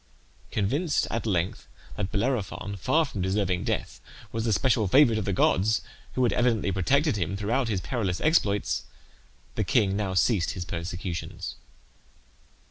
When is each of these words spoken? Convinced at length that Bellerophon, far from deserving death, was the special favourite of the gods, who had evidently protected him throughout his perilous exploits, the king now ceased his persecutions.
Convinced 0.49 1.05
at 1.11 1.27
length 1.27 1.67
that 1.95 2.11
Bellerophon, 2.11 2.75
far 2.75 3.05
from 3.05 3.21
deserving 3.21 3.65
death, 3.65 4.01
was 4.31 4.45
the 4.45 4.51
special 4.51 4.87
favourite 4.87 5.19
of 5.19 5.25
the 5.25 5.31
gods, 5.31 5.81
who 6.15 6.23
had 6.23 6.33
evidently 6.33 6.71
protected 6.71 7.17
him 7.17 7.37
throughout 7.37 7.67
his 7.67 7.81
perilous 7.81 8.19
exploits, 8.19 8.85
the 9.53 9.63
king 9.63 9.95
now 9.95 10.15
ceased 10.15 10.53
his 10.55 10.65
persecutions. 10.65 11.53